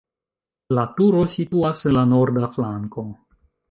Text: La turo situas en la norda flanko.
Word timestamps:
La 0.77 0.85
turo 0.95 1.21
situas 1.35 1.87
en 1.93 1.97
la 2.01 2.09
norda 2.17 2.53
flanko. 2.59 3.09